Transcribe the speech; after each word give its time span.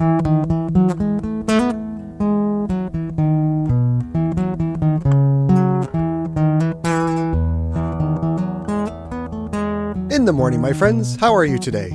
In 0.00 0.06
the 10.24 10.32
morning, 10.32 10.60
my 10.60 10.72
friends, 10.72 11.16
how 11.16 11.34
are 11.34 11.44
you 11.44 11.58
today? 11.58 11.90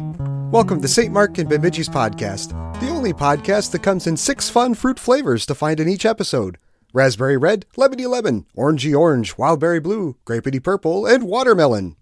Welcome 0.51 0.81
to 0.81 0.87
St. 0.89 1.13
Mark 1.13 1.37
and 1.37 1.49
Bemidji's 1.49 1.87
podcast, 1.87 2.49
the 2.81 2.89
only 2.89 3.13
podcast 3.13 3.71
that 3.71 3.83
comes 3.83 4.05
in 4.05 4.17
six 4.17 4.49
fun 4.49 4.73
fruit 4.73 4.99
flavors 4.99 5.45
to 5.45 5.55
find 5.55 5.79
in 5.79 5.87
each 5.87 6.05
episode 6.05 6.57
raspberry 6.91 7.37
red, 7.37 7.65
lemony 7.77 8.05
lemon, 8.05 8.45
orangey 8.57 8.99
orange, 8.99 9.37
wildberry 9.37 9.81
blue, 9.81 10.17
grapey 10.25 10.61
purple, 10.61 11.05
and 11.05 11.23
watermelon. 11.23 11.95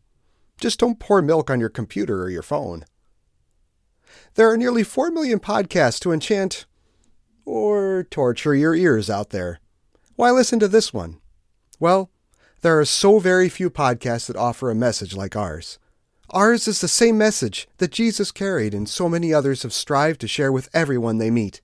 Just 0.59 0.79
don't 0.79 0.99
pour 0.99 1.21
milk 1.21 1.51
on 1.51 1.59
your 1.59 1.69
computer 1.69 2.23
or 2.23 2.31
your 2.31 2.41
phone. 2.41 2.85
There 4.35 4.49
are 4.49 4.57
nearly 4.57 4.83
4 4.83 5.11
million 5.11 5.39
podcasts 5.39 5.99
to 6.01 6.11
enchant 6.11 6.65
or 7.45 8.05
torture 8.09 8.55
your 8.55 8.75
ears 8.75 9.09
out 9.09 9.31
there. 9.31 9.59
Why 10.15 10.31
listen 10.31 10.59
to 10.59 10.67
this 10.67 10.93
one? 10.93 11.19
Well, 11.79 12.09
there 12.61 12.79
are 12.79 12.85
so 12.85 13.19
very 13.19 13.49
few 13.49 13.69
podcasts 13.69 14.27
that 14.27 14.35
offer 14.35 14.69
a 14.69 14.75
message 14.75 15.15
like 15.15 15.35
ours. 15.35 15.79
Ours 16.29 16.67
is 16.67 16.79
the 16.79 16.87
same 16.87 17.17
message 17.17 17.67
that 17.77 17.91
Jesus 17.91 18.31
carried 18.31 18.73
and 18.73 18.87
so 18.87 19.09
many 19.09 19.33
others 19.33 19.63
have 19.63 19.73
strived 19.73 20.21
to 20.21 20.27
share 20.27 20.51
with 20.51 20.69
everyone 20.73 21.17
they 21.17 21.31
meet. 21.31 21.61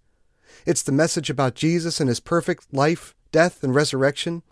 It's 0.66 0.84
the 0.84 0.92
message 0.92 1.30
about 1.30 1.56
Jesus 1.56 2.00
and 2.02 2.10
his 2.10 2.20
perfect 2.20 2.74
life, 2.74 3.16
death, 3.32 3.64
and 3.64 3.74
resurrection, 3.74 4.44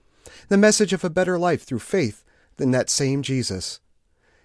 the 0.47 0.57
message 0.57 0.93
of 0.93 1.03
a 1.03 1.09
better 1.09 1.37
life 1.37 1.63
through 1.63 1.79
faith 1.79 2.23
than 2.55 2.71
that 2.71 2.89
same 2.89 3.21
Jesus. 3.21 3.81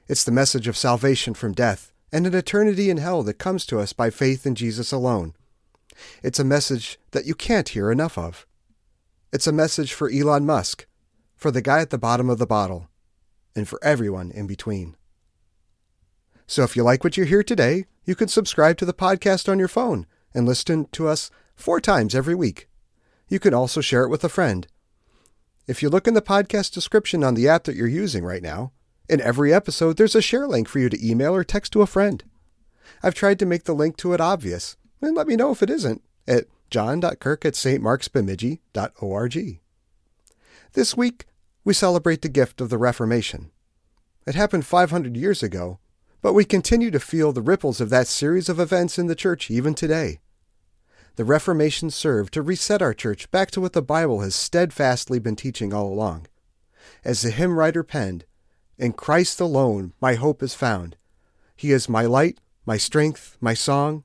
It's 0.09 0.25
the 0.25 0.33
message 0.33 0.67
of 0.67 0.77
salvation 0.77 1.35
from 1.35 1.53
death 1.53 1.93
and 2.13 2.27
an 2.27 2.35
eternity 2.35 2.91
in 2.91 2.97
hell 2.97 3.23
that 3.23 3.35
comes 3.35 3.65
to 3.67 3.79
us 3.79 3.93
by 3.93 4.11
faith 4.11 4.47
in 4.47 4.55
Jesus 4.55 4.93
alone. 4.93 5.35
It's 6.23 6.39
a 6.39 6.45
message 6.45 6.99
that 7.13 7.27
you 7.27 7.35
can't 7.35 7.69
hear 7.71 7.91
enough 7.91 8.17
of. 8.17 8.47
It's 9.33 9.47
a 9.47 9.53
message 9.53 9.93
for 9.93 10.11
Elon 10.11 10.45
Musk, 10.45 10.87
for 11.37 11.51
the 11.51 11.63
guy 11.63 11.81
at 11.81 11.91
the 11.91 11.99
bottom 11.99 12.29
of 12.29 12.39
the 12.39 12.47
bottle, 12.47 12.89
and 13.55 13.69
for 13.69 13.79
everyone 13.83 14.31
in 14.31 14.47
between. 14.47 14.97
So 16.47 16.65
if 16.65 16.75
you 16.75 16.83
like 16.83 17.05
what 17.05 17.17
you 17.17 17.25
hear 17.25 17.45
today, 17.45 17.87
you 18.05 18.17
can 18.17 18.29
subscribe 18.29 18.77
to 18.79 18.85
the 18.85 18.93
podcast 18.93 19.49
on 19.49 19.59
your 19.59 19.69
phone 19.69 20.07
and 20.35 20.47
listen 20.47 20.87
to 20.93 21.07
us 21.07 21.31
four 21.55 21.81
times 21.81 22.15
every 22.15 22.35
week. 22.35 22.69
You 23.29 23.39
can 23.39 23.55
also 23.55 23.81
share 23.81 24.03
it 24.03 24.09
with 24.09 24.25
a 24.25 24.29
friend. 24.29 24.67
If 25.69 25.83
you 25.83 25.89
look 25.89 26.09
in 26.09 26.15
the 26.15 26.23
podcast 26.23 26.73
description 26.73 27.23
on 27.23 27.35
the 27.35 27.49
app 27.49 27.65
that 27.65 27.77
you're 27.77 27.87
using 27.87 28.25
right 28.25 28.43
now, 28.43 28.73
in 29.11 29.21
every 29.21 29.53
episode 29.53 29.97
there's 29.97 30.15
a 30.15 30.23
share 30.23 30.47
link 30.47 30.69
for 30.69 30.79
you 30.79 30.89
to 30.89 31.07
email 31.07 31.35
or 31.35 31.43
text 31.43 31.73
to 31.73 31.83
a 31.83 31.87
friend. 31.87 32.23
I've 33.03 33.15
tried 33.15 33.39
to 33.41 33.47
make 33.47 33.65
the 33.65 33.75
link 33.75 33.97
to 33.99 34.13
it 34.13 34.21
obvious, 34.21 34.77
and 35.03 35.17
let 35.17 35.27
me 35.27 35.37
know 35.37 35.51
if 35.51 35.63
it 35.63 35.71
isn't 35.71 36.03
at 36.29 36.45
john.kirk 36.71 37.45
at 37.45 37.55
stmarksbemidji.org. 37.55 39.61
This 40.73 40.97
week, 40.97 41.27
we 41.65 41.75
celebrate 41.75 42.23
the 42.23 42.29
gift 42.29 42.61
of 42.61 42.71
the 42.71 42.79
Reformation. 42.79 43.51
It 44.27 44.37
happened 44.37 44.65
500 44.65 45.17
years 45.17 45.43
ago, 45.43 45.81
but 46.23 46.33
we 46.33 46.45
continue 46.45 46.93
to 46.93 47.01
feel 47.01 47.33
the 47.33 47.43
ripples 47.43 47.81
of 47.81 47.91
that 47.91 48.07
series 48.07 48.49
of 48.49 48.61
events 48.61 48.99
in 48.99 49.09
the 49.09 49.17
church 49.17 49.51
even 49.51 49.75
today. 49.75 50.21
The 51.17 51.25
Reformation 51.25 51.91
served 51.91 52.33
to 52.35 52.43
reset 52.43 52.81
our 52.81 52.95
church 52.95 53.31
back 53.33 53.51
to 53.51 53.61
what 53.61 53.73
the 53.73 53.83
Bible 53.83 54.21
has 54.21 54.37
steadfastly 54.37 55.19
been 55.19 55.37
teaching 55.37 55.75
all 55.75 55.87
along. 55.87 56.29
As 57.05 57.23
the 57.23 57.31
hymn 57.31 57.59
writer 57.59 57.83
penned, 57.83 58.25
In 58.81 58.95
Christ 58.95 59.43
alone 59.43 59.93
my 60.01 60.15
hope 60.15 60.43
is 60.43 60.55
found. 60.55 60.97
He 61.55 61.71
is 61.71 61.87
my 61.87 62.07
light, 62.07 62.41
my 62.65 62.79
strength, 62.79 63.37
my 63.39 63.53
song. 63.53 64.05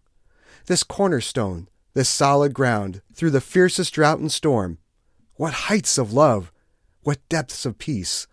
This 0.66 0.84
cornerstone, 0.84 1.70
this 1.94 2.10
solid 2.10 2.54
ground, 2.54 3.02
through 3.14 3.30
the 3.30 3.40
fiercest 3.40 3.94
drought 3.94 4.20
and 4.20 4.30
storm. 4.30 4.80
What 5.36 5.54
heights 5.72 5.98
of 5.98 6.12
love, 6.12 6.52
what 7.04 7.26
depths 7.30 7.66
of 7.66 7.78
peace, 7.78 8.28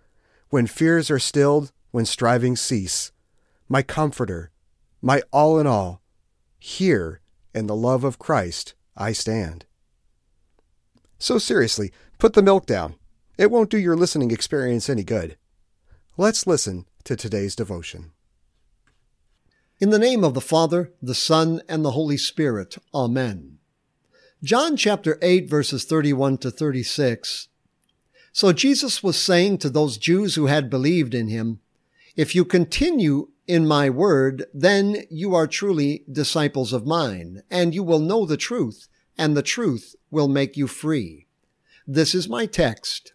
when 0.48 0.67
fears 0.67 1.13
are 1.13 1.20
stilled, 1.20 1.70
when 1.92 2.07
strivings 2.07 2.61
cease. 2.61 3.13
My 3.69 3.83
comforter, 3.83 4.51
my 5.01 5.23
all 5.30 5.61
in 5.61 5.69
all, 5.69 6.03
here 6.59 7.20
in 7.55 7.69
the 7.69 7.77
love 7.77 8.03
of 8.03 8.19
Christ 8.19 8.74
I 8.97 9.13
stand. 9.13 9.64
So 11.20 11.39
seriously, 11.39 11.92
put 12.19 12.33
the 12.33 12.42
milk 12.42 12.67
down. 12.67 12.97
It 13.39 13.53
won't 13.53 13.70
do 13.70 13.79
your 13.79 13.97
listening 13.97 14.33
experience 14.33 14.91
any 14.91 15.05
good. 15.05 15.36
Let's 16.17 16.46
listen 16.46 16.86
to 17.05 17.17
today's 17.17 17.56
devotion. 17.56 18.12
In 19.80 19.90
the 19.90 19.98
name 19.98 20.23
of 20.24 20.34
the 20.34 20.40
Father, 20.40 20.92
the 21.00 21.14
Son, 21.14 21.62
and 21.68 21.84
the 21.84 21.92
Holy 21.92 22.17
Spirit. 22.17 22.77
Amen. 22.95 23.58
John 24.42 24.77
chapter 24.77 25.18
8 25.23 25.48
verses 25.48 25.84
31 25.84 26.39
to 26.39 26.50
36 26.50 27.48
so 28.33 28.52
Jesus 28.52 29.02
was 29.02 29.18
saying 29.18 29.58
to 29.58 29.68
those 29.68 29.98
Jews 29.98 30.36
who 30.36 30.46
had 30.46 30.70
believed 30.70 31.14
in 31.14 31.28
him, 31.28 31.61
If 32.17 32.34
you 32.34 32.46
continue 32.46 33.29
in 33.46 33.67
my 33.67 33.90
word, 33.90 34.46
then 34.55 35.05
you 35.11 35.34
are 35.34 35.46
truly 35.46 36.05
disciples 36.11 36.73
of 36.73 36.86
mine, 36.86 37.42
and 37.50 37.74
you 37.74 37.83
will 37.83 37.98
know 37.98 38.24
the 38.24 38.39
truth, 38.39 38.89
and 39.18 39.36
the 39.36 39.42
truth 39.42 39.94
will 40.11 40.29
make 40.29 40.56
you 40.56 40.67
free. 40.67 41.27
This 41.86 42.14
is 42.14 42.29
my 42.29 42.46
text. 42.46 43.12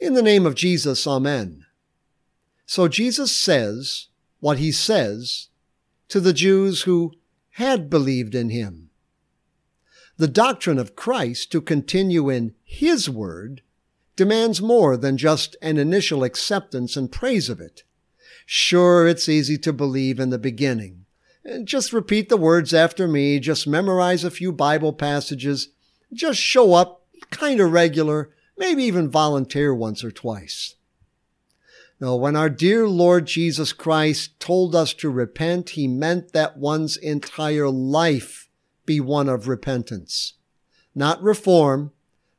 In 0.00 0.14
the 0.14 0.22
name 0.22 0.44
of 0.44 0.56
Jesus, 0.56 1.06
Amen. 1.06 1.66
So 2.70 2.86
Jesus 2.86 3.34
says 3.34 4.06
what 4.38 4.58
he 4.58 4.70
says 4.70 5.48
to 6.06 6.20
the 6.20 6.32
Jews 6.32 6.82
who 6.82 7.12
had 7.54 7.90
believed 7.90 8.32
in 8.32 8.50
him. 8.50 8.90
The 10.18 10.28
doctrine 10.28 10.78
of 10.78 10.94
Christ 10.94 11.50
to 11.50 11.60
continue 11.60 12.30
in 12.30 12.54
his 12.62 13.10
word 13.10 13.62
demands 14.14 14.62
more 14.62 14.96
than 14.96 15.16
just 15.16 15.56
an 15.60 15.78
initial 15.78 16.22
acceptance 16.22 16.96
and 16.96 17.10
praise 17.10 17.48
of 17.48 17.60
it. 17.60 17.82
Sure, 18.46 19.08
it's 19.08 19.28
easy 19.28 19.58
to 19.58 19.72
believe 19.72 20.20
in 20.20 20.30
the 20.30 20.38
beginning. 20.38 21.06
Just 21.64 21.92
repeat 21.92 22.28
the 22.28 22.36
words 22.36 22.72
after 22.72 23.08
me, 23.08 23.40
just 23.40 23.66
memorize 23.66 24.22
a 24.22 24.30
few 24.30 24.52
Bible 24.52 24.92
passages, 24.92 25.70
just 26.12 26.38
show 26.38 26.74
up 26.74 27.04
kind 27.32 27.58
of 27.58 27.72
regular, 27.72 28.30
maybe 28.56 28.84
even 28.84 29.10
volunteer 29.10 29.74
once 29.74 30.04
or 30.04 30.12
twice. 30.12 30.76
No, 32.00 32.16
when 32.16 32.34
our 32.34 32.48
dear 32.48 32.88
Lord 32.88 33.26
Jesus 33.26 33.74
Christ 33.74 34.40
told 34.40 34.74
us 34.74 34.94
to 34.94 35.10
repent, 35.10 35.70
he 35.70 35.86
meant 35.86 36.32
that 36.32 36.56
one's 36.56 36.96
entire 36.96 37.68
life 37.68 38.48
be 38.86 39.00
one 39.00 39.28
of 39.28 39.48
repentance. 39.48 40.34
Not 40.94 41.22
reform, 41.22 41.92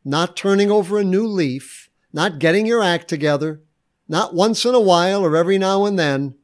not 0.04 0.36
turning 0.36 0.72
over 0.72 0.98
a 0.98 1.04
new 1.04 1.28
leaf, 1.28 1.90
not 2.12 2.40
getting 2.40 2.66
your 2.66 2.82
act 2.82 3.08
together, 3.08 3.62
not 4.08 4.34
once 4.34 4.66
in 4.66 4.74
a 4.74 4.80
while 4.80 5.24
or 5.24 5.38
every 5.38 5.60
now 5.60 5.86
and 5.86 5.98
then. 5.98 6.36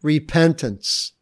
Repentance. 0.00 1.12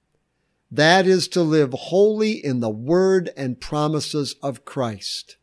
That 0.71 1.07
is 1.09 1.27
to 1.29 1.43
live 1.43 1.73
wholly 1.73 2.33
in 2.33 2.61
the 2.61 2.71
word 2.71 3.31
and 3.37 3.61
promises 3.61 4.37
of 4.43 4.65
Christ. 4.65 5.37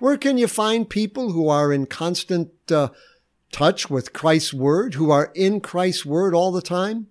Where 0.00 0.16
can 0.16 0.38
you 0.38 0.48
find 0.48 0.90
people 0.90 1.32
who 1.32 1.48
are 1.48 1.72
in 1.72 1.86
constant 1.86 2.50
uh, 2.70 2.88
touch 3.52 3.90
with 3.90 4.12
Christ's 4.12 4.54
word, 4.54 4.94
who 4.94 5.10
are 5.10 5.32
in 5.34 5.60
Christ's 5.60 6.06
word 6.06 6.34
all 6.34 6.52
the 6.52 6.62
time? 6.62 7.08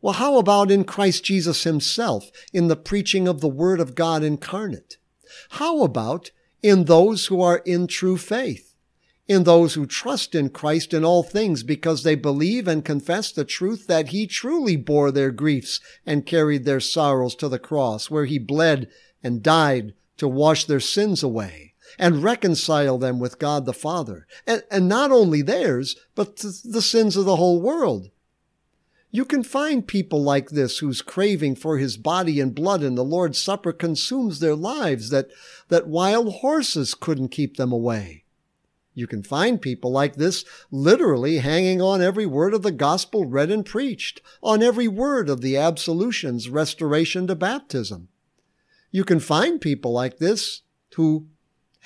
Well, 0.00 0.14
how 0.14 0.38
about 0.38 0.70
in 0.70 0.84
Christ 0.84 1.24
Jesus 1.24 1.64
himself, 1.64 2.30
in 2.52 2.68
the 2.68 2.76
preaching 2.76 3.26
of 3.26 3.40
the 3.40 3.48
word 3.48 3.80
of 3.80 3.94
God 3.94 4.22
incarnate? 4.22 4.96
How 5.50 5.82
about 5.82 6.30
in 6.62 6.84
those 6.84 7.26
who 7.26 7.40
are 7.40 7.58
in 7.58 7.86
true 7.86 8.16
faith, 8.16 8.74
in 9.26 9.44
those 9.44 9.74
who 9.74 9.86
trust 9.86 10.34
in 10.34 10.50
Christ 10.50 10.94
in 10.94 11.04
all 11.04 11.22
things 11.22 11.62
because 11.62 12.02
they 12.02 12.14
believe 12.14 12.66
and 12.66 12.84
confess 12.84 13.32
the 13.32 13.44
truth 13.44 13.86
that 13.86 14.08
he 14.08 14.26
truly 14.26 14.76
bore 14.76 15.10
their 15.10 15.30
griefs 15.30 15.80
and 16.06 16.26
carried 16.26 16.64
their 16.64 16.80
sorrows 16.80 17.34
to 17.36 17.48
the 17.48 17.58
cross 17.58 18.10
where 18.10 18.24
he 18.24 18.38
bled 18.38 18.88
and 19.22 19.42
died 19.42 19.92
to 20.16 20.26
wash 20.28 20.64
their 20.64 20.80
sins 20.80 21.22
away 21.22 21.67
and 21.98 22.22
reconcile 22.22 22.98
them 22.98 23.18
with 23.18 23.38
God 23.38 23.66
the 23.66 23.72
Father. 23.72 24.26
And, 24.46 24.62
and 24.70 24.88
not 24.88 25.10
only 25.10 25.42
theirs, 25.42 25.96
but 26.14 26.36
the 26.36 26.82
sins 26.82 27.16
of 27.16 27.24
the 27.24 27.36
whole 27.36 27.60
world. 27.60 28.10
You 29.10 29.24
can 29.24 29.42
find 29.42 29.86
people 29.86 30.22
like 30.22 30.50
this 30.50 30.78
whose 30.78 31.00
craving 31.00 31.56
for 31.56 31.78
his 31.78 31.96
body 31.96 32.40
and 32.40 32.54
blood 32.54 32.82
in 32.82 32.94
the 32.94 33.04
Lord's 33.04 33.38
Supper 33.38 33.72
consumes 33.72 34.40
their 34.40 34.54
lives, 34.54 35.08
that, 35.10 35.28
that 35.68 35.88
wild 35.88 36.34
horses 36.34 36.92
couldn't 36.94 37.28
keep 37.28 37.56
them 37.56 37.72
away. 37.72 38.24
You 38.92 39.06
can 39.06 39.22
find 39.22 39.62
people 39.62 39.92
like 39.92 40.16
this 40.16 40.44
literally 40.70 41.38
hanging 41.38 41.80
on 41.80 42.02
every 42.02 42.26
word 42.26 42.52
of 42.52 42.62
the 42.62 42.72
gospel 42.72 43.24
read 43.24 43.50
and 43.50 43.64
preached, 43.64 44.20
on 44.42 44.62
every 44.62 44.88
word 44.88 45.30
of 45.30 45.40
the 45.40 45.56
absolution's 45.56 46.50
restoration 46.50 47.28
to 47.28 47.36
baptism. 47.36 48.08
You 48.90 49.04
can 49.04 49.20
find 49.20 49.60
people 49.60 49.92
like 49.92 50.18
this 50.18 50.62
who 50.96 51.28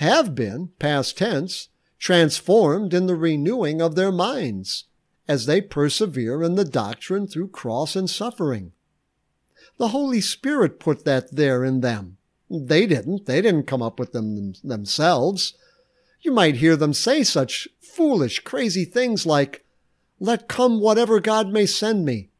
have 0.02 0.34
been, 0.34 0.68
past 0.78 1.16
tense, 1.16 1.68
transformed 1.98 2.92
in 2.92 3.06
the 3.06 3.14
renewing 3.14 3.80
of 3.80 3.94
their 3.94 4.10
minds 4.10 4.84
as 5.28 5.46
they 5.46 5.60
persevere 5.60 6.42
in 6.42 6.56
the 6.56 6.64
doctrine 6.64 7.26
through 7.28 7.48
cross 7.48 7.94
and 7.94 8.10
suffering. 8.10 8.72
The 9.78 9.88
Holy 9.88 10.20
Spirit 10.20 10.80
put 10.80 11.04
that 11.04 11.34
there 11.34 11.64
in 11.64 11.80
them. 11.80 12.16
They 12.50 12.86
didn't. 12.86 13.26
They 13.26 13.40
didn't 13.40 13.68
come 13.68 13.80
up 13.80 14.00
with 14.00 14.10
them 14.12 14.54
themselves. 14.64 15.54
You 16.20 16.32
might 16.32 16.56
hear 16.56 16.76
them 16.76 16.92
say 16.92 17.22
such 17.22 17.68
foolish, 17.80 18.40
crazy 18.40 18.84
things 18.84 19.24
like, 19.24 19.64
Let 20.18 20.48
come 20.48 20.80
whatever 20.80 21.20
God 21.20 21.48
may 21.48 21.66
send 21.66 22.04
me. 22.04 22.31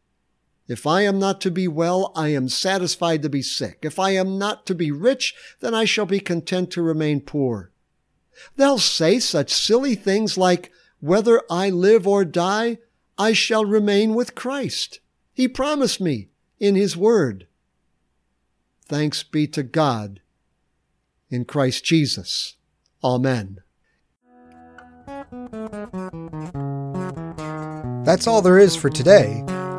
If 0.73 0.87
I 0.87 1.03
am 1.03 1.19
not 1.19 1.39
to 1.43 1.51
be 1.51 1.69
well, 1.69 2.13
I 2.17 2.29
am 2.29 2.49
satisfied 2.49 3.21
to 3.23 3.29
be 3.29 3.43
sick. 3.43 3.81
If 3.83 3.99
I 3.99 4.13
am 4.13 4.39
not 4.39 4.65
to 4.65 4.75
be 4.75 4.91
rich, 4.91 5.35
then 5.61 5.75
I 5.75 5.85
shall 5.85 6.07
be 6.07 6.19
content 6.19 6.71
to 6.71 6.81
remain 6.81 7.21
poor. 7.21 7.73
They'll 8.57 8.79
say 8.79 9.19
such 9.19 9.53
silly 9.53 9.95
things 9.95 10.39
like, 10.39 10.73
Whether 10.99 11.43
I 11.51 11.69
live 11.69 12.07
or 12.09 12.25
die, 12.25 12.79
I 13.19 13.35
shall 13.35 13.67
remain 13.67 14.15
with 14.15 14.35
Christ. 14.35 15.01
He 15.35 15.47
promised 15.47 16.01
me 16.01 16.31
in 16.59 16.75
His 16.75 16.97
Word. 16.97 17.49
Thanks 18.87 19.23
be 19.23 19.47
to 19.49 19.63
God 19.63 20.23
in 21.29 21.45
Christ 21.45 21.85
Jesus. 21.85 22.57
Amen. 23.05 23.59
That's 28.07 28.27
all 28.27 28.41
there 28.41 28.59
is 28.59 28.75
for 28.75 28.89
today, 28.89 29.45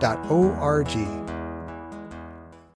www.stmarksbemidji.org. 0.00 1.27